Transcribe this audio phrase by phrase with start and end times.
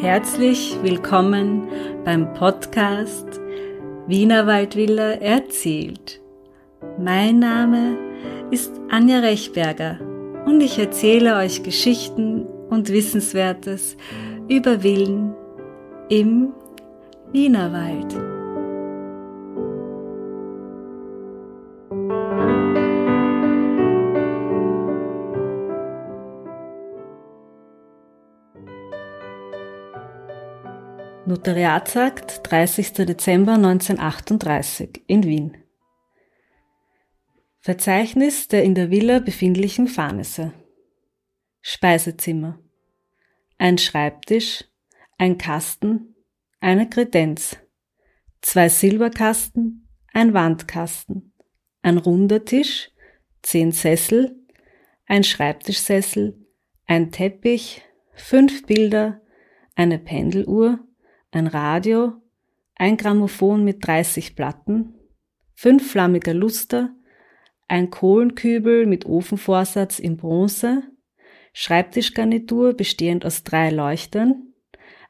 [0.00, 1.68] Herzlich willkommen
[2.04, 3.40] beim Podcast
[4.06, 6.20] Wiener Waldvilla erzählt.
[6.98, 7.96] Mein Name
[8.50, 9.98] ist Anja Rechberger
[10.44, 13.96] und ich erzähle euch Geschichten und Wissenswertes
[14.48, 15.34] über Villen
[16.10, 16.52] im
[17.32, 18.25] Wienerwald.
[31.36, 32.94] Notariatsakt 30.
[33.04, 35.58] Dezember 1938 in Wien.
[37.58, 40.54] Verzeichnis der in der Villa befindlichen Fahnisse.
[41.60, 42.58] Speisezimmer.
[43.58, 44.64] Ein Schreibtisch,
[45.18, 46.14] ein Kasten,
[46.60, 47.58] eine Kredenz,
[48.40, 51.34] zwei Silberkasten, ein Wandkasten,
[51.82, 52.92] ein runder Tisch,
[53.42, 54.34] zehn Sessel,
[55.04, 56.46] ein Schreibtischsessel,
[56.86, 57.82] ein Teppich,
[58.14, 59.20] fünf Bilder,
[59.74, 60.85] eine Pendeluhr,
[61.36, 62.14] ein Radio,
[62.76, 64.94] ein Grammophon mit 30 Platten,
[65.54, 66.94] fünf flammiger Luster,
[67.68, 70.82] ein Kohlenkübel mit Ofenvorsatz in Bronze,
[71.52, 74.54] Schreibtischgarnitur bestehend aus drei Leuchtern,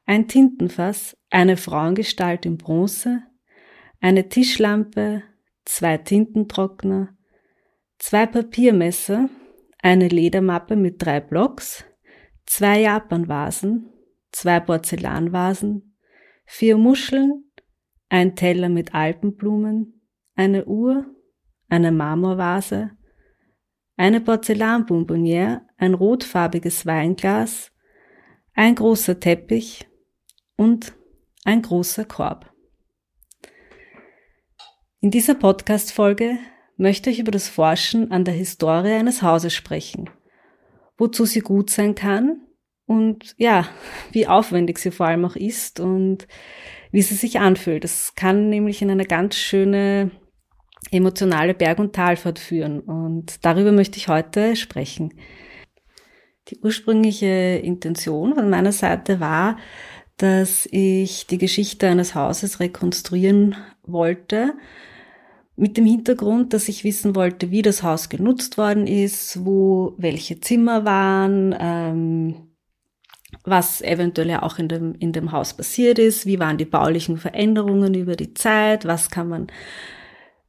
[0.05, 3.23] ein Tintenfass, eine Frauengestalt in Bronze,
[4.01, 5.23] eine Tischlampe,
[5.65, 7.17] zwei Tintentrockner,
[7.99, 9.29] zwei Papiermesser,
[9.81, 11.85] eine Ledermappe mit drei Blocks,
[12.47, 13.93] zwei Japanvasen,
[14.33, 15.96] zwei Porzellanvasen,
[16.47, 17.45] vier Muscheln,
[18.09, 20.01] ein Teller mit Alpenblumen,
[20.37, 21.07] eine Uhr,
[21.69, 22.93] eine Marmorvase,
[23.97, 27.73] eine Porzellanbonbonniere, ein rotfarbiges Weinglas,
[28.55, 29.87] ein großer Teppich
[30.57, 30.95] und
[31.45, 32.53] ein großer Korb.
[35.01, 36.39] In dieser Podcast-Folge
[36.77, 40.09] möchte ich über das Forschen an der Historie eines Hauses sprechen,
[40.97, 42.46] wozu sie gut sein kann
[42.87, 43.69] und ja,
[44.13, 46.27] wie aufwendig sie vor allem auch ist und
[46.93, 47.85] wie sie sich anfühlt.
[47.85, 50.11] Das kann nämlich in eine ganz schöne
[50.91, 55.15] emotionale Berg- und Talfahrt führen und darüber möchte ich heute sprechen.
[56.49, 59.57] Die ursprüngliche Intention von meiner Seite war,
[60.17, 64.55] dass ich die Geschichte eines Hauses rekonstruieren wollte,
[65.57, 70.39] mit dem Hintergrund, dass ich wissen wollte, wie das Haus genutzt worden ist, wo welche
[70.39, 72.46] Zimmer waren, ähm,
[73.45, 77.95] was eventuell auch in dem, in dem Haus passiert ist, wie waren die baulichen Veränderungen
[77.95, 79.47] über die Zeit, was kann man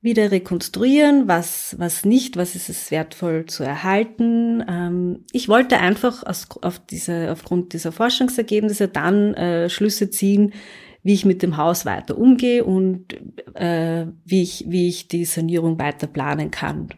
[0.02, 4.64] wieder rekonstruieren, was, was nicht, was ist es wertvoll zu erhalten.
[4.68, 10.54] Ähm, ich wollte einfach aus, auf diese, aufgrund dieser Forschungsergebnisse dann äh, Schlüsse ziehen,
[11.04, 13.14] wie ich mit dem Haus weiter umgehe und
[13.56, 16.90] äh, wie, ich, wie ich die Sanierung weiter planen kann.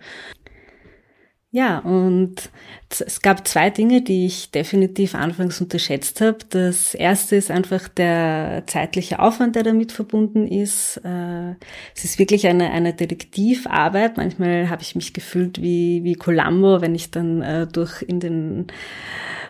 [1.52, 2.52] Ja, und
[2.90, 6.38] es gab zwei Dinge, die ich definitiv anfangs unterschätzt habe.
[6.50, 10.98] Das erste ist einfach der zeitliche Aufwand, der damit verbunden ist.
[11.04, 11.56] Äh,
[11.96, 14.18] es ist wirklich eine, eine Detektivarbeit.
[14.18, 18.68] Manchmal habe ich mich gefühlt wie, wie Columbo, wenn ich dann äh, durch in den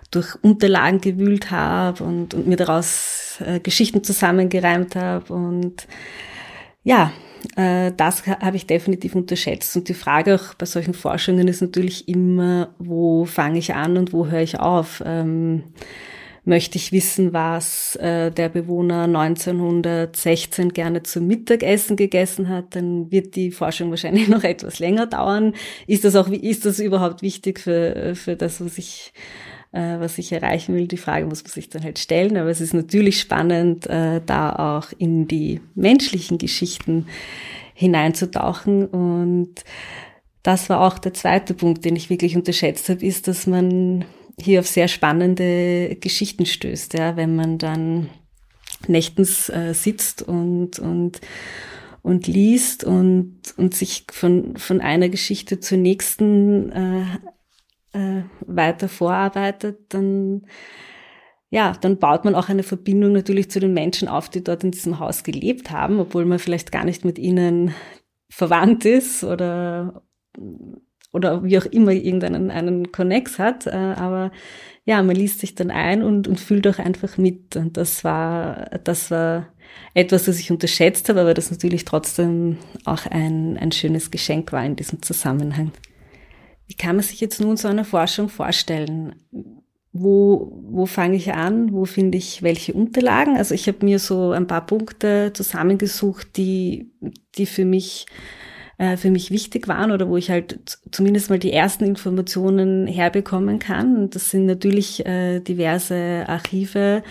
[0.09, 5.33] durch Unterlagen gewühlt habe und, und mir daraus äh, Geschichten zusammengereimt habe.
[5.33, 5.85] Und
[6.83, 7.11] ja,
[7.55, 9.75] das habe ich definitiv unterschätzt.
[9.77, 14.13] Und die Frage auch bei solchen Forschungen ist natürlich immer, wo fange ich an und
[14.13, 15.01] wo höre ich auf?
[15.05, 15.63] Ähm,
[16.45, 23.35] möchte ich wissen, was äh, der Bewohner 1916 gerne zum Mittagessen gegessen hat, dann wird
[23.35, 25.53] die Forschung wahrscheinlich noch etwas länger dauern.
[25.87, 29.13] Ist das auch, ist das überhaupt wichtig für, für das, was ich
[29.71, 30.87] äh, was ich erreichen will.
[30.87, 34.77] Die Frage muss man sich dann halt stellen, aber es ist natürlich spannend, äh, da
[34.77, 37.07] auch in die menschlichen Geschichten
[37.73, 39.63] hineinzutauchen und
[40.43, 44.05] das war auch der zweite Punkt, den ich wirklich unterschätzt habe, ist, dass man
[44.39, 48.09] hier auf sehr spannende Geschichten stößt, ja, wenn man dann
[48.87, 51.19] nächtens äh, sitzt und, und,
[52.01, 57.05] und liest und, und sich von, von einer Geschichte zur nächsten äh,
[57.93, 60.45] äh, weiter vorarbeitet, dann
[61.51, 64.71] ja, dann baut man auch eine Verbindung natürlich zu den Menschen auf, die dort in
[64.71, 67.73] diesem Haus gelebt haben, obwohl man vielleicht gar nicht mit ihnen
[68.29, 70.03] verwandt ist oder
[71.11, 74.31] oder wie auch immer irgendeinen einen Connex hat, äh, aber
[74.85, 78.69] ja, man liest sich dann ein und, und fühlt auch einfach mit und das war
[78.83, 79.47] das war
[79.95, 84.63] etwas, das ich unterschätzt habe, aber das natürlich trotzdem auch ein, ein schönes Geschenk war
[84.63, 85.71] in diesem Zusammenhang.
[86.69, 89.15] Wie kann man sich jetzt nun so eine Forschung vorstellen?
[89.91, 91.73] Wo, wo fange ich an?
[91.73, 93.37] Wo finde ich welche Unterlagen?
[93.37, 96.91] Also ich habe mir so ein paar Punkte zusammengesucht, die,
[97.35, 98.05] die für mich
[98.77, 103.57] äh, für mich wichtig waren oder wo ich halt zumindest mal die ersten Informationen herbekommen
[103.57, 104.11] kann.
[104.11, 107.01] Das sind natürlich äh, diverse Archive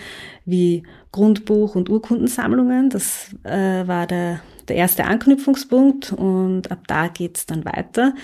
[0.44, 2.90] wie Grundbuch und Urkundensammlungen.
[2.90, 8.14] Das äh, war der, der erste Anknüpfungspunkt und ab da geht's dann weiter.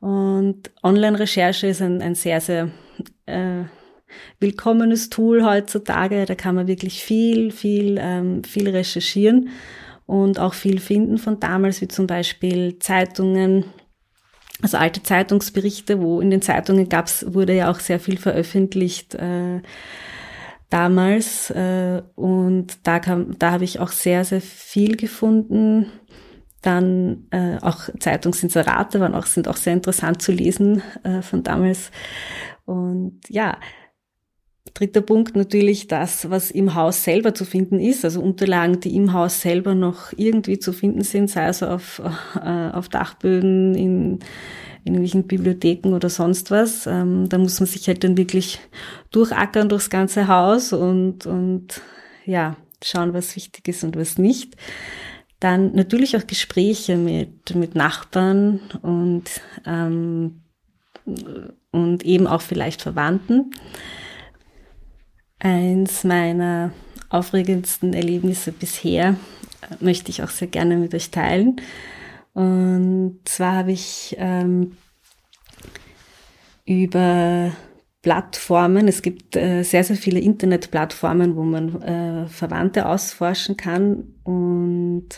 [0.00, 2.70] Und Online-Recherche ist ein, ein sehr, sehr
[3.26, 3.64] äh,
[4.40, 6.24] willkommenes Tool heutzutage.
[6.26, 9.48] Da kann man wirklich viel, viel, ähm, viel recherchieren
[10.06, 13.64] und auch viel finden von damals, wie zum Beispiel Zeitungen,
[14.62, 19.60] also alte Zeitungsberichte, wo in den Zeitungen gab's, wurde ja auch sehr viel veröffentlicht äh,
[20.70, 21.50] damals.
[21.50, 25.86] Äh, und da kam, da habe ich auch sehr, sehr viel gefunden.
[26.66, 31.92] Dann äh, auch Zeitungsinserate waren auch, sind auch sehr interessant zu lesen äh, von damals.
[32.64, 33.56] Und ja,
[34.74, 39.12] Dritter Punkt natürlich das, was im Haus selber zu finden ist, also Unterlagen, die im
[39.12, 42.02] Haus selber noch irgendwie zu finden sind, sei es auf,
[42.34, 44.18] äh, auf Dachböden, in,
[44.84, 46.86] in irgendwelchen Bibliotheken oder sonst was.
[46.86, 48.58] Ähm, da muss man sich halt dann wirklich
[49.12, 51.80] durchackern durchs ganze Haus und, und
[52.26, 54.56] ja, schauen, was wichtig ist und was nicht.
[55.40, 59.24] Dann natürlich auch Gespräche mit, mit Nachbarn und,
[59.66, 60.40] ähm,
[61.70, 63.50] und eben auch vielleicht Verwandten.
[65.38, 66.72] Eins meiner
[67.10, 69.16] aufregendsten Erlebnisse bisher
[69.60, 71.60] äh, möchte ich auch sehr gerne mit euch teilen.
[72.32, 74.76] Und zwar habe ich ähm,
[76.64, 77.52] über
[78.06, 85.08] Plattformen, es gibt äh, sehr, sehr viele Internetplattformen, wo man äh, Verwandte ausforschen kann und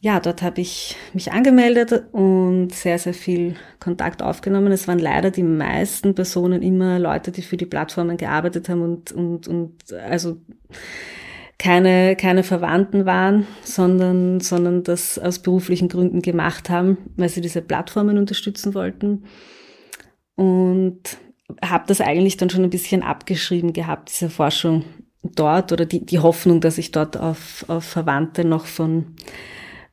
[0.00, 4.72] ja, dort habe ich mich angemeldet und sehr, sehr viel Kontakt aufgenommen.
[4.72, 9.12] Es waren leider die meisten Personen immer Leute, die für die Plattformen gearbeitet haben und,
[9.12, 10.38] und, und also
[11.58, 17.60] keine, keine Verwandten waren, sondern, sondern das aus beruflichen Gründen gemacht haben, weil sie diese
[17.60, 19.24] Plattformen unterstützen wollten.
[20.34, 21.18] Und
[21.62, 24.84] habe das eigentlich dann schon ein bisschen abgeschrieben gehabt, diese Forschung
[25.22, 29.16] dort oder die, die Hoffnung, dass ich dort auf, auf Verwandte noch von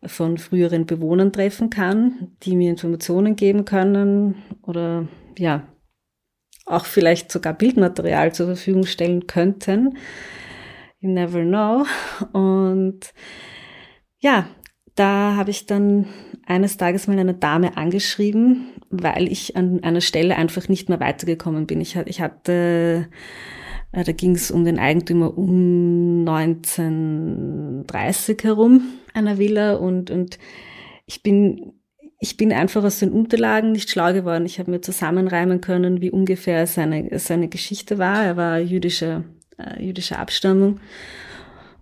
[0.05, 5.07] von früheren Bewohnern treffen kann, die mir Informationen geben können oder
[5.37, 5.67] ja,
[6.65, 9.97] auch vielleicht sogar Bildmaterial zur Verfügung stellen könnten.
[10.99, 11.85] You never know.
[12.31, 13.13] Und
[14.19, 14.47] ja,
[14.99, 16.07] da habe ich dann
[16.45, 21.67] eines Tages mal eine Dame angeschrieben, weil ich an einer Stelle einfach nicht mehr weitergekommen
[21.67, 21.79] bin.
[21.79, 23.07] Ich, ich hatte
[23.91, 28.81] äh, da ging es um den Eigentümer um 1930 herum
[29.13, 30.37] einer Villa und, und
[31.05, 31.71] ich bin,
[32.19, 34.45] ich bin einfach aus den Unterlagen nicht schlau geworden.
[34.45, 38.23] Ich habe mir zusammenreimen können, wie ungefähr seine, seine Geschichte war.
[38.23, 39.23] Er war jüdischer,
[39.57, 40.79] äh, jüdischer Abstammung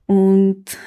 [0.05, 0.77] und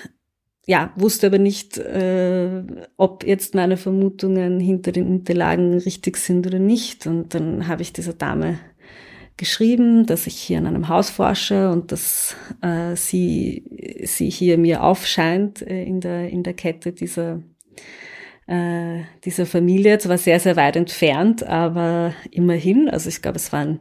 [0.70, 2.62] ja, wusste aber nicht, äh,
[2.96, 7.08] ob jetzt meine Vermutungen hinter den Unterlagen richtig sind oder nicht.
[7.08, 8.60] Und dann habe ich dieser Dame
[9.36, 13.64] geschrieben, dass ich hier an einem Haus forsche und dass äh, sie,
[14.04, 17.42] sie hier mir aufscheint äh, in, der, in der Kette dieser,
[18.46, 19.98] äh, dieser Familie.
[19.98, 22.88] Zwar sehr, sehr weit entfernt, aber immerhin.
[22.88, 23.80] Also ich glaube, es war ein,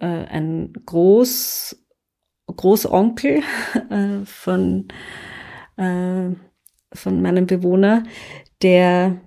[0.00, 1.86] äh, ein Groß,
[2.48, 3.42] Großonkel
[3.90, 4.88] äh, von,
[5.76, 6.30] äh,
[6.92, 8.04] von meinem Bewohner,
[8.62, 9.20] der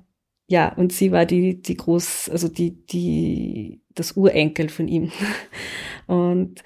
[0.47, 5.11] ja, und sie war die, die groß, also die, die, das Urenkel von ihm.
[6.07, 6.63] Und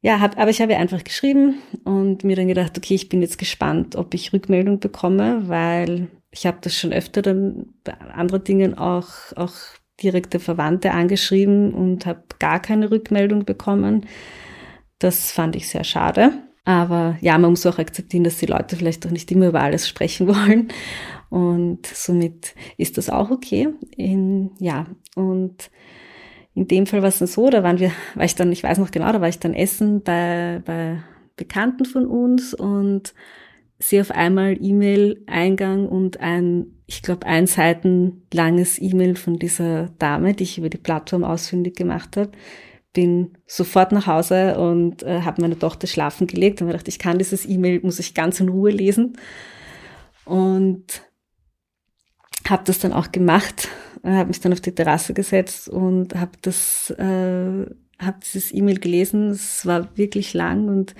[0.00, 3.38] ja, hab, aber ich habe einfach geschrieben und mir dann gedacht, okay, ich bin jetzt
[3.38, 8.76] gespannt, ob ich Rückmeldung bekomme, weil ich habe das schon öfter dann bei anderen Dingen
[8.76, 9.54] auch, auch
[10.02, 14.06] direkte Verwandte angeschrieben und habe gar keine Rückmeldung bekommen.
[14.98, 16.32] Das fand ich sehr schade.
[16.64, 19.86] Aber ja, man muss auch akzeptieren, dass die Leute vielleicht auch nicht immer über alles
[19.86, 20.68] sprechen wollen.
[21.30, 23.68] Und somit ist das auch okay.
[23.96, 25.70] In, ja, und
[26.54, 28.78] in dem Fall war es dann so, da waren wir, war ich dann, ich weiß
[28.78, 30.98] noch genau, da war ich dann essen bei, bei
[31.36, 33.12] Bekannten von uns und
[33.78, 40.34] sehe auf einmal E-Mail-Eingang und ein, ich glaube, ein Seiten langes E-Mail von dieser Dame,
[40.34, 42.30] die ich über die Plattform ausfindig gemacht habe.
[42.94, 46.98] Bin sofort nach Hause und äh, habe meine Tochter schlafen gelegt und mir gedacht, ich
[46.98, 49.18] kann dieses E-Mail, muss ich ganz in Ruhe lesen.
[50.24, 51.02] Und
[52.48, 53.68] habe das dann auch gemacht
[54.04, 57.66] habe mich dann auf die Terrasse gesetzt und habe das, äh,
[57.98, 59.30] habe dieses E-Mail gelesen.
[59.30, 60.94] Es war wirklich lang und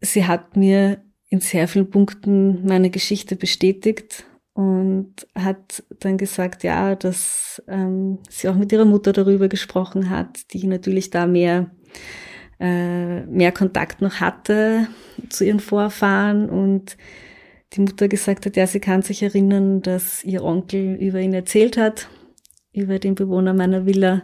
[0.00, 4.24] sie hat mir in sehr vielen Punkten meine Geschichte bestätigt
[4.54, 10.52] und hat dann gesagt, ja, dass ähm, sie auch mit ihrer Mutter darüber gesprochen hat,
[10.52, 11.70] die natürlich da mehr
[12.62, 14.86] äh, mehr Kontakt noch hatte
[15.30, 16.96] zu ihren Vorfahren und
[17.72, 21.76] die Mutter gesagt hat, ja, sie kann sich erinnern, dass ihr Onkel über ihn erzählt
[21.76, 22.08] hat,
[22.72, 24.22] über den Bewohner meiner Villa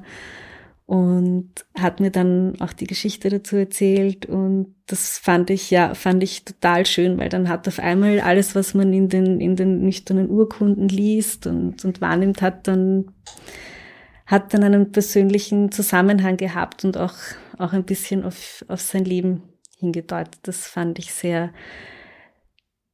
[0.89, 6.23] und hat mir dann auch die Geschichte dazu erzählt und das fand ich ja fand
[6.23, 9.83] ich total schön, weil dann hat auf einmal alles, was man in den in den
[9.83, 13.13] nüchternen Urkunden liest und und wahrnimmt, hat dann
[14.25, 17.17] hat dann einen persönlichen Zusammenhang gehabt und auch
[17.59, 19.43] auch ein bisschen auf auf sein Leben
[19.77, 20.41] hingedeutet.
[20.45, 21.53] Das fand ich sehr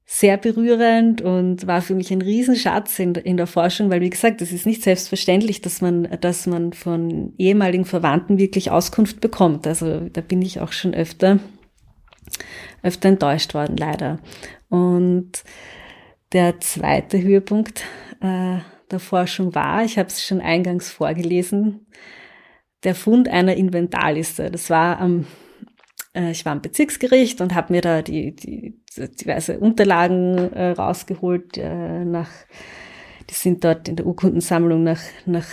[0.07, 4.43] sehr berührend und war für mich ein Riesenschatz in, in der Forschung, weil wie gesagt,
[4.43, 9.67] es ist nicht selbstverständlich, dass man, dass man von ehemaligen Verwandten wirklich Auskunft bekommt.
[9.67, 11.39] Also da bin ich auch schon öfter,
[12.83, 14.19] öfter enttäuscht worden, leider.
[14.69, 15.43] Und
[16.33, 17.85] der zweite Höhepunkt
[18.21, 18.59] äh,
[18.91, 21.87] der Forschung war, ich habe es schon eingangs vorgelesen,
[22.83, 24.51] der Fund einer Inventarliste.
[24.51, 25.27] Das war am
[26.15, 28.81] ich war am Bezirksgericht und habe mir da die, die,
[29.21, 32.29] diverse Unterlagen äh, rausgeholt äh, nach
[33.31, 35.47] die sind dort in der Urkundensammlung nach, nach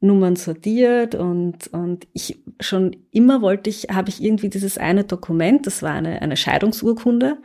[0.00, 5.66] Nummern sortiert und, und ich schon immer wollte ich, habe ich irgendwie dieses eine Dokument,
[5.66, 7.38] das war eine, eine Scheidungsurkunde,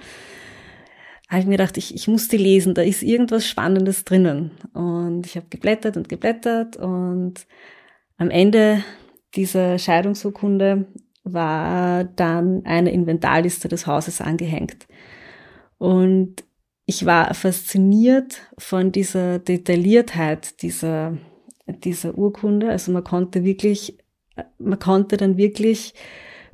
[1.30, 4.52] habe ich mir gedacht, ich, ich muss die lesen, da ist irgendwas Spannendes drinnen.
[4.74, 7.46] Und ich habe geblättert und geblättert und
[8.18, 8.84] am Ende
[9.36, 10.88] dieser Scheidungsurkunde
[11.34, 14.88] war dann eine Inventarliste des Hauses angehängt.
[15.78, 16.44] Und
[16.86, 21.18] ich war fasziniert von dieser Detailliertheit dieser,
[21.68, 22.70] dieser Urkunde.
[22.70, 23.98] Also man konnte wirklich,
[24.58, 25.94] man konnte dann wirklich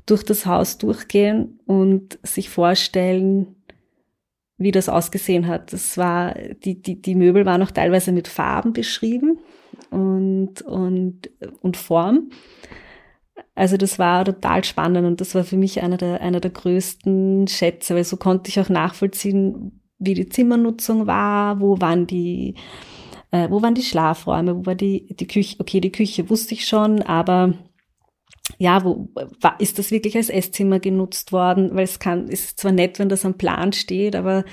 [0.05, 3.55] durch das Haus durchgehen und sich vorstellen,
[4.57, 5.71] wie das ausgesehen hat.
[5.71, 9.39] Das war, die, die, die Möbel waren auch teilweise mit Farben beschrieben
[9.91, 11.29] und, und,
[11.61, 12.29] und Form.
[13.55, 17.47] Also das war total spannend und das war für mich einer der, einer der größten
[17.47, 22.55] Schätze, weil so konnte ich auch nachvollziehen, wie die Zimmernutzung war, wo waren die,
[23.31, 26.67] äh, wo waren die Schlafräume, wo war die, die Küche, okay, die Küche wusste ich
[26.67, 27.53] schon, aber
[28.57, 29.09] ja, wo
[29.39, 31.75] war, ist das wirklich als Esszimmer genutzt worden?
[31.75, 34.43] Weil es kann, ist zwar nett, wenn das am Plan steht, aber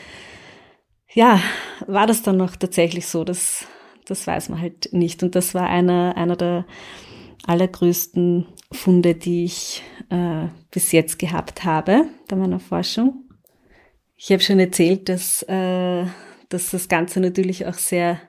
[1.12, 1.40] ja,
[1.86, 3.24] war das dann noch tatsächlich so?
[3.24, 3.66] Das,
[4.06, 5.22] das weiß man halt nicht.
[5.22, 6.66] Und das war einer, einer der
[7.46, 13.24] allergrößten Funde, die ich äh, bis jetzt gehabt habe bei meiner Forschung.
[14.16, 16.04] Ich habe schon erzählt, dass, äh,
[16.48, 18.20] dass das Ganze natürlich auch sehr,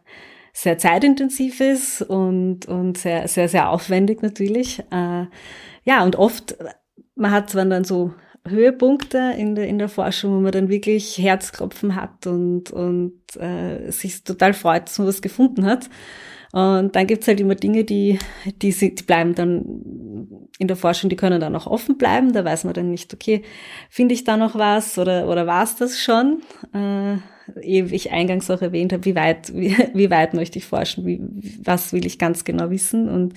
[0.53, 4.79] sehr zeitintensiv ist und, und sehr, sehr, sehr aufwendig natürlich.
[4.91, 5.25] Äh,
[5.83, 6.55] ja, und oft,
[7.15, 8.13] man hat zwar dann so
[8.47, 13.91] Höhepunkte in der, in der Forschung, wo man dann wirklich Herzklopfen hat und, und äh,
[13.91, 15.89] sich total freut, dass man was gefunden hat.
[16.53, 18.19] Und dann gibt's halt immer Dinge, die,
[18.61, 22.33] die, die bleiben dann in der Forschung, die können dann auch offen bleiben.
[22.33, 23.43] Da weiß man dann nicht, okay,
[23.89, 26.41] finde ich da noch was oder, oder war's das schon?
[26.73, 27.17] Äh,
[27.55, 31.21] wie ich eingangs auch erwähnt habe, wie weit, wie, wie weit möchte ich forschen, wie,
[31.63, 33.07] was will ich ganz genau wissen.
[33.07, 33.33] Und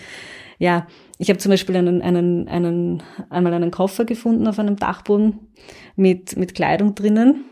[0.58, 0.86] ja,
[1.18, 5.38] ich habe zum Beispiel einen, einen, einen, einmal einen Koffer gefunden auf einem Dachboden
[5.94, 7.44] mit, mit Kleidung drinnen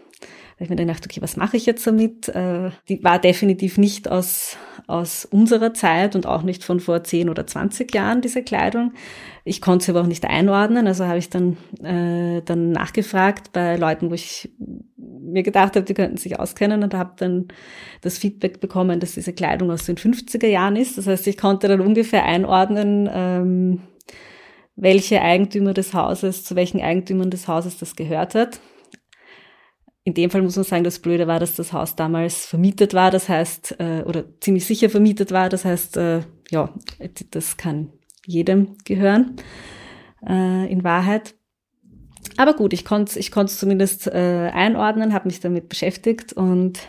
[0.65, 2.29] ich mir dann gedacht, okay, was mache ich jetzt damit?
[2.29, 7.29] Äh, die war definitiv nicht aus, aus unserer Zeit und auch nicht von vor 10
[7.29, 8.93] oder 20 Jahren, diese Kleidung.
[9.45, 13.77] Ich konnte sie aber auch nicht einordnen, also habe ich dann, äh, dann nachgefragt bei
[13.77, 14.53] Leuten, wo ich
[14.97, 17.49] mir gedacht habe, die könnten sich auskennen und habe dann
[18.01, 20.99] das Feedback bekommen, dass diese Kleidung aus den 50er Jahren ist.
[20.99, 23.81] Das heißt, ich konnte dann ungefähr einordnen, ähm,
[24.77, 28.61] welche Eigentümer des Hauses, zu welchen Eigentümern des Hauses das gehört hat
[30.05, 33.11] in dem Fall muss man sagen, das Blöde war, dass das Haus damals vermietet war,
[33.11, 36.73] das heißt, äh, oder ziemlich sicher vermietet war, das heißt, äh, ja,
[37.31, 37.93] das kann
[38.27, 39.37] jedem gehören,
[40.29, 41.35] äh, in Wahrheit.
[42.37, 46.81] Aber gut, ich konnte ich konnte zumindest äh, einordnen, habe mich damit beschäftigt und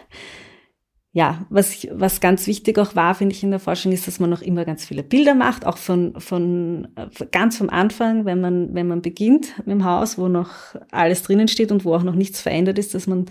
[1.16, 4.32] ja, was, was ganz wichtig auch war, finde ich in der Forschung, ist, dass man
[4.32, 6.88] noch immer ganz viele Bilder macht, auch von, von
[7.32, 10.50] ganz vom Anfang, wenn man, wenn man beginnt mit dem Haus, wo noch
[10.90, 13.28] alles drinnen steht und wo auch noch nichts verändert ist, dass man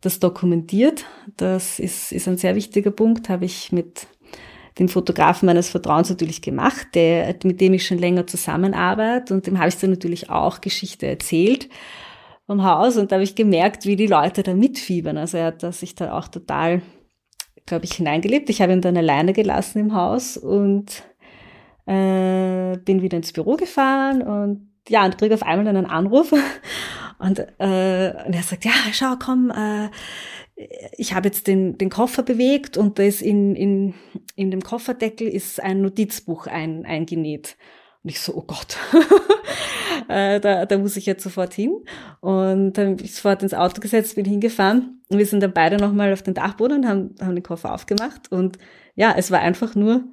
[0.00, 1.04] das dokumentiert.
[1.36, 4.06] Das ist, ist ein sehr wichtiger Punkt, habe ich mit
[4.78, 9.58] dem Fotografen meines Vertrauens natürlich gemacht, der, mit dem ich schon länger zusammenarbeite und dem
[9.58, 11.68] habe ich dann natürlich auch Geschichte erzählt
[12.46, 15.18] vom Haus und da habe ich gemerkt, wie die Leute da mitfiebern.
[15.18, 16.80] Also er hat sich da auch total,
[17.66, 18.48] glaube ich, hineingelebt.
[18.50, 21.02] Ich habe ihn dann alleine gelassen im Haus und
[21.86, 26.32] äh, bin wieder ins Büro gefahren und ja, und kriege auf einmal einen Anruf
[27.18, 29.88] und, äh, und er sagt, ja, schau, komm, äh,
[30.96, 33.94] ich habe jetzt den, den Koffer bewegt und da ist in, in,
[34.36, 37.56] in dem Kofferdeckel ist ein Notizbuch ein, eingenäht.
[38.06, 38.76] Und ich so, oh Gott,
[40.08, 41.72] äh, da, da muss ich jetzt sofort hin.
[42.20, 45.02] Und dann bin ich sofort ins Auto gesetzt, bin hingefahren.
[45.08, 48.30] Und wir sind dann beide nochmal auf den Dachboden und haben, haben den Koffer aufgemacht.
[48.30, 48.58] Und
[48.94, 50.04] ja, es war einfach nur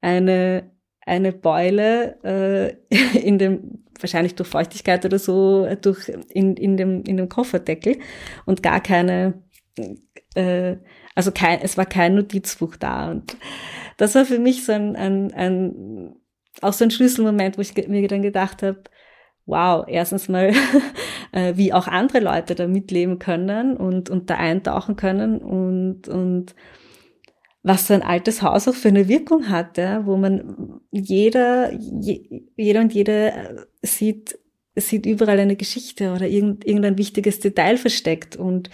[0.00, 0.72] eine,
[1.02, 7.16] eine Beule äh, in dem, wahrscheinlich durch Feuchtigkeit oder so, durch, in, in, dem, in
[7.16, 8.00] dem Kofferdeckel
[8.44, 9.34] und gar keine,
[10.34, 10.78] äh,
[11.14, 13.08] also kein, es war kein Notizbuch da.
[13.12, 13.36] Und
[13.98, 16.16] das war für mich so ein, ein, ein
[16.62, 18.82] auch so ein Schlüsselmoment, wo ich mir dann gedacht habe,
[19.46, 20.52] wow, erstens mal,
[21.32, 26.54] äh, wie auch andere Leute da mitleben können und, und da eintauchen können und, und
[27.62, 32.44] was so ein altes Haus auch für eine Wirkung hat, ja, wo man jeder, je,
[32.56, 34.38] jeder und jede äh, sieht,
[34.76, 38.36] sieht überall eine Geschichte oder irgend, irgendein wichtiges Detail versteckt.
[38.36, 38.70] Und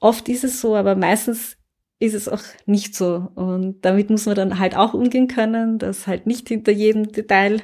[0.00, 1.56] oft ist es so, aber meistens
[1.98, 3.28] ist es auch nicht so.
[3.34, 7.62] Und damit muss man dann halt auch umgehen können, dass halt nicht hinter jedem Detail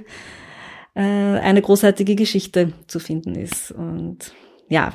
[0.94, 3.70] äh, eine großartige Geschichte zu finden ist.
[3.72, 4.34] Und
[4.68, 4.94] ja,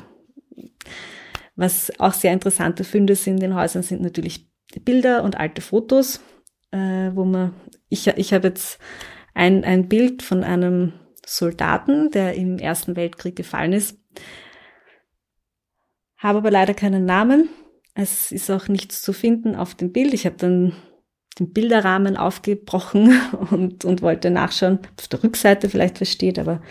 [1.56, 4.48] was auch sehr interessante Funde sind in den Häusern, sind natürlich
[4.84, 6.20] Bilder und alte Fotos,
[6.70, 7.54] äh, wo man,
[7.88, 8.78] ich, ich habe jetzt
[9.34, 10.92] ein, ein Bild von einem
[11.24, 13.98] Soldaten, der im Ersten Weltkrieg gefallen ist,
[16.16, 17.48] habe aber leider keinen Namen.
[18.00, 20.14] Es ist auch nichts zu finden auf dem Bild.
[20.14, 20.72] Ich habe dann
[21.36, 26.62] den Bilderrahmen aufgebrochen und, und wollte nachschauen, ob auf der Rückseite vielleicht was steht, aber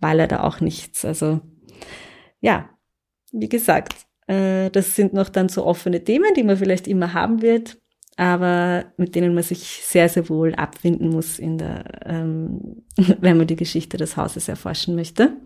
[0.00, 1.04] war leider auch nichts.
[1.04, 1.42] Also
[2.40, 2.70] ja,
[3.30, 3.92] wie gesagt,
[4.26, 7.76] äh, das sind noch dann so offene Themen, die man vielleicht immer haben wird,
[8.16, 12.86] aber mit denen man sich sehr, sehr wohl abfinden muss, in der, ähm,
[13.20, 15.36] wenn man die Geschichte des Hauses erforschen möchte.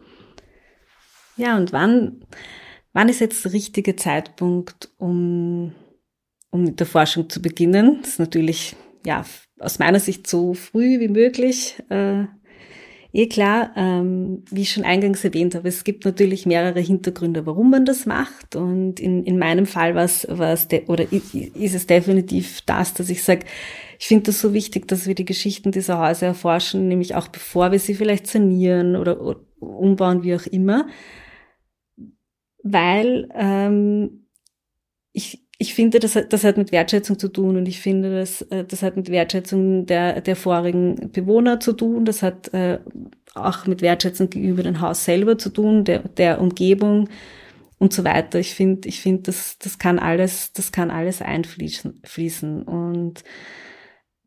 [1.36, 2.20] Ja, und wann
[2.94, 5.72] Wann ist jetzt der richtige Zeitpunkt, um,
[6.50, 7.98] um mit der Forschung zu beginnen?
[8.00, 9.24] Das ist natürlich, ja,
[9.58, 11.74] aus meiner Sicht so früh wie möglich.
[11.90, 12.26] Äh,
[13.12, 17.68] eh klar, ähm, wie ich schon eingangs erwähnt habe, es gibt natürlich mehrere Hintergründe, warum
[17.68, 18.54] man das macht.
[18.54, 23.10] Und in, in meinem Fall war es, war es oder ist es definitiv das, dass
[23.10, 23.44] ich sage,
[23.98, 27.72] ich finde das so wichtig, dass wir die Geschichten dieser Häuser erforschen, nämlich auch bevor
[27.72, 30.86] wir sie vielleicht sanieren oder, oder umbauen, wie auch immer
[32.64, 34.26] weil ähm,
[35.12, 38.64] ich, ich finde, das, das hat mit Wertschätzung zu tun und ich finde, das, äh,
[38.64, 42.80] das hat mit Wertschätzung der, der vorigen Bewohner zu tun, das hat äh,
[43.34, 47.08] auch mit Wertschätzung gegenüber dem Haus selber zu tun, der, der Umgebung
[47.78, 48.38] und so weiter.
[48.38, 53.22] Ich finde, ich finde, das, das kann alles, das kann alles einfließen und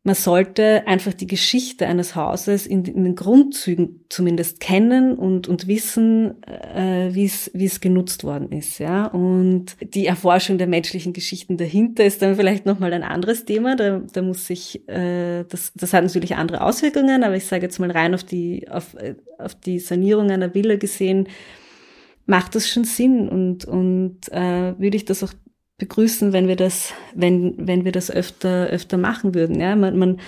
[0.04, 5.66] man sollte einfach die Geschichte eines Hauses in, in den Grundzügen zumindest kennen und, und
[5.66, 8.78] wissen, äh, wie es genutzt worden ist.
[8.78, 9.06] Ja?
[9.06, 13.76] Und die Erforschung der menschlichen Geschichten dahinter ist dann vielleicht nochmal ein anderes Thema.
[13.76, 17.78] Da, da muss sich, äh, das, das hat natürlich andere Auswirkungen, aber ich sage jetzt
[17.78, 18.96] mal rein auf die, auf,
[19.38, 21.28] auf die Sanierung einer Villa gesehen,
[22.24, 25.32] macht das schon Sinn und, und äh, würde ich das auch
[25.78, 29.60] begrüßen, wenn wir das, wenn, wenn wir das öfter, öfter machen würden.
[29.60, 30.20] Ja, man, man,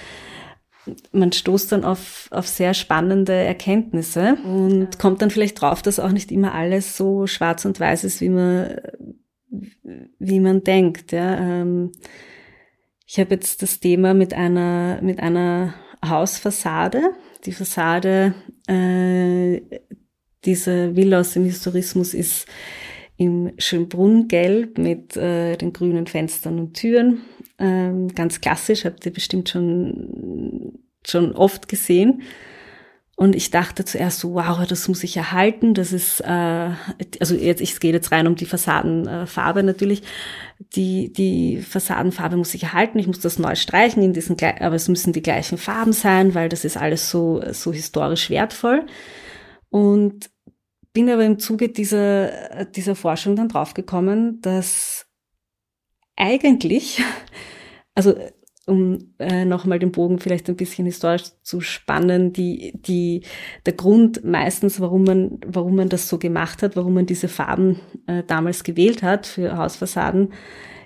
[1.13, 6.13] man stoßt dann auf, auf sehr spannende Erkenntnisse und kommt dann vielleicht drauf, dass auch
[6.13, 8.77] nicht immer alles so schwarz und weiß ist, wie man,
[10.19, 11.11] wie man denkt.
[11.13, 11.93] Ja, ähm,
[13.07, 17.03] ich habe jetzt das Thema mit einer, mit einer Hausfassade.
[17.45, 18.35] Die Fassade
[18.69, 19.61] äh,
[20.45, 22.47] dieser Villa aus dem Historismus ist
[23.21, 27.21] im Schönbrunn-Gelb mit äh, den grünen Fenstern und Türen.
[27.59, 32.23] Ähm, ganz klassisch, habt ihr bestimmt schon, schon oft gesehen.
[33.17, 35.75] Und ich dachte zuerst so, wow, das muss ich erhalten.
[35.75, 36.71] Das ist, äh,
[37.21, 40.03] also jetzt, ich gehe jetzt rein um die Fassadenfarbe natürlich.
[40.75, 42.99] Die, die Fassadenfarbe muss ich erhalten.
[42.99, 46.49] Ich muss das neu streichen in diesen, aber es müssen die gleichen Farben sein, weil
[46.49, 48.87] das ist alles so, so historisch wertvoll.
[49.69, 50.31] Und
[50.93, 55.07] bin aber im Zuge dieser, dieser Forschung dann draufgekommen, dass
[56.17, 57.03] eigentlich,
[57.95, 58.15] also
[58.67, 63.25] um äh, nochmal den Bogen vielleicht ein bisschen historisch zu spannen, die, die,
[63.67, 67.81] der Grund meistens, warum man, warum man das so gemacht hat, warum man diese Farben
[68.07, 70.33] äh, damals gewählt hat für Hausfassaden,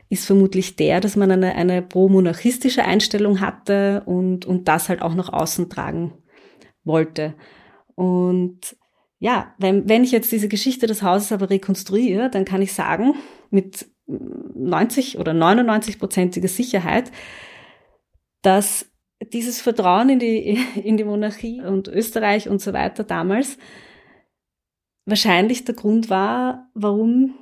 [0.09, 5.15] ist vermutlich der, dass man eine, eine pro-monarchistische Einstellung hatte und, und das halt auch
[5.15, 6.15] nach außen tragen
[6.85, 7.35] wollte.
[7.97, 8.77] Und
[9.25, 13.15] ja, wenn, wenn ich jetzt diese Geschichte des Hauses aber rekonstruiere, dann kann ich sagen,
[13.49, 17.11] mit 90 oder 99-prozentiger Sicherheit,
[18.43, 18.85] dass
[19.33, 23.57] dieses Vertrauen in die, in die Monarchie und Österreich und so weiter damals
[25.07, 27.33] wahrscheinlich der Grund war, warum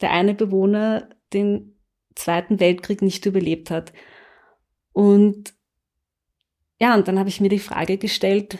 [0.00, 1.76] der eine Bewohner den
[2.14, 3.92] Zweiten Weltkrieg nicht überlebt hat.
[4.92, 5.54] Und
[6.80, 8.58] ja, und dann habe ich mir die Frage gestellt,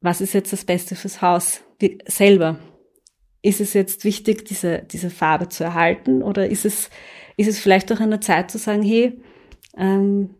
[0.00, 2.58] was ist jetzt das Beste fürs Haus Wie, selber?
[3.42, 6.90] Ist es jetzt wichtig, diese, diese Farbe zu erhalten oder ist es,
[7.36, 9.20] ist es vielleicht auch an der Zeit zu sagen, hey,
[9.76, 10.34] ähm,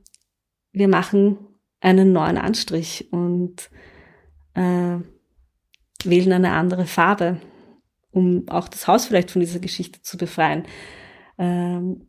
[0.72, 1.38] wir machen
[1.80, 3.70] einen neuen Anstrich und
[4.54, 4.98] äh,
[6.04, 7.40] wählen eine andere Farbe,
[8.10, 10.64] um auch das Haus vielleicht von dieser Geschichte zu befreien.
[11.38, 12.08] Ähm,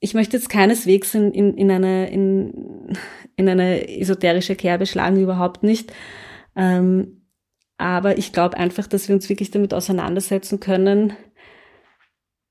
[0.00, 2.96] ich möchte jetzt keineswegs in, in, in, eine, in,
[3.36, 5.92] in eine esoterische Kerbe schlagen, überhaupt nicht.
[6.56, 7.26] Ähm,
[7.78, 11.14] aber ich glaube einfach, dass wir uns wirklich damit auseinandersetzen können,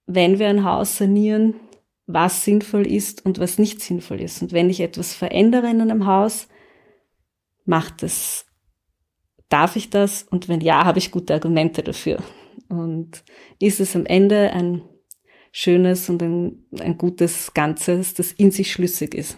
[0.07, 1.55] wenn wir ein Haus sanieren,
[2.07, 4.41] was sinnvoll ist und was nicht sinnvoll ist.
[4.41, 6.47] Und wenn ich etwas verändere in einem Haus,
[7.65, 8.47] macht es,
[9.49, 10.23] darf ich das?
[10.23, 12.23] Und wenn ja, habe ich gute Argumente dafür.
[12.67, 13.23] Und
[13.59, 14.81] ist es am Ende ein
[15.51, 19.37] schönes und ein, ein gutes Ganzes, das in sich schlüssig ist.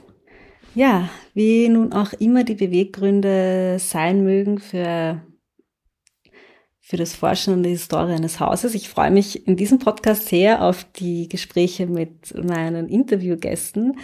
[0.74, 5.22] Ja, wie nun auch immer die Beweggründe sein mögen für,
[6.80, 8.74] für das Forschen an der Historie eines Hauses.
[8.74, 14.00] Ich freue mich in diesem Podcast sehr auf die Gespräche mit meinen Interviewgästen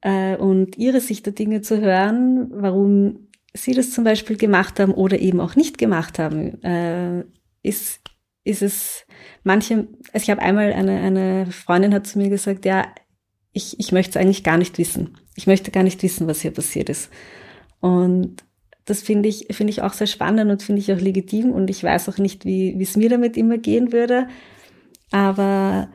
[0.00, 4.94] äh, und ihre Sicht der Dinge zu hören, warum sie das zum Beispiel gemacht haben
[4.94, 6.62] oder eben auch nicht gemacht haben.
[6.62, 7.24] Äh,
[7.62, 8.00] ist,
[8.44, 9.06] ist es
[9.44, 12.86] manche, also ich habe einmal eine, eine Freundin hat zu mir gesagt, ja,
[13.52, 15.18] ich, ich möchte es eigentlich gar nicht wissen.
[15.36, 17.10] Ich möchte gar nicht wissen, was hier passiert ist.
[17.80, 18.44] Und
[18.84, 21.84] das finde ich, finde ich auch sehr spannend und finde ich auch legitim und ich
[21.84, 24.26] weiß auch nicht, wie es mir damit immer gehen würde.
[25.10, 25.88] Aber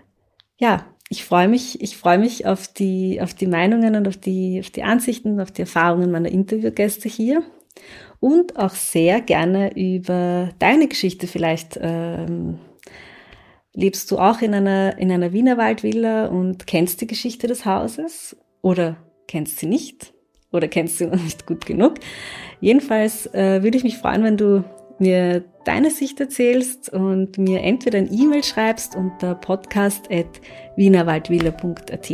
[0.58, 4.60] ja, ich freue mich, ich freue mich auf die, auf die Meinungen und auf die,
[4.60, 7.44] auf die Ansichten, auf die Erfahrungen meiner Interviewgäste hier
[8.20, 12.60] und auch sehr gerne über deine Geschichte vielleicht ähm,
[13.78, 18.36] Lebst du auch in einer, in einer Wiener Waldvilla und kennst die Geschichte des Hauses?
[18.64, 20.16] Oder kennst sie nicht?
[20.52, 22.00] Oder kennst sie noch nicht gut genug?
[22.60, 24.64] Jedenfalls äh, würde ich mich freuen, wenn du
[24.98, 32.12] mir deine Sicht erzählst und mir entweder ein E-Mail schreibst unter podcast.wienerwaldvilla.at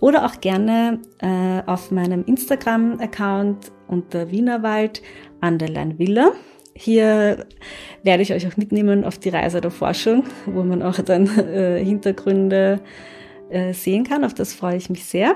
[0.00, 5.02] oder auch gerne äh, auf meinem Instagram-Account unter Wienerwald
[5.40, 6.30] Underline Villa.
[6.82, 7.44] Hier
[8.02, 11.84] werde ich euch auch mitnehmen auf die Reise der Forschung, wo man auch dann äh,
[11.84, 12.80] Hintergründe
[13.50, 14.24] äh, sehen kann.
[14.24, 15.34] Auf das freue ich mich sehr.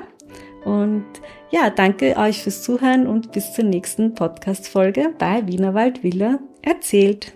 [0.64, 1.04] Und
[1.50, 7.34] ja, danke euch fürs Zuhören und bis zur nächsten Podcast-Folge bei Wienerwald Villa erzählt.